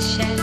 [0.00, 0.39] the